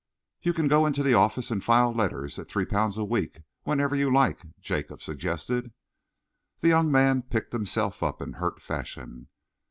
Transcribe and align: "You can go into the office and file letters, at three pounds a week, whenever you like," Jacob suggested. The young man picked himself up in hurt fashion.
"You 0.41 0.53
can 0.53 0.67
go 0.67 0.87
into 0.87 1.03
the 1.03 1.13
office 1.13 1.51
and 1.51 1.63
file 1.63 1.91
letters, 1.93 2.39
at 2.39 2.49
three 2.49 2.65
pounds 2.65 2.97
a 2.97 3.03
week, 3.05 3.43
whenever 3.65 3.95
you 3.95 4.11
like," 4.11 4.39
Jacob 4.59 5.03
suggested. 5.03 5.71
The 6.59 6.69
young 6.69 6.89
man 6.91 7.21
picked 7.21 7.53
himself 7.53 8.01
up 8.01 8.19
in 8.19 8.33
hurt 8.33 8.59
fashion. 8.59 9.27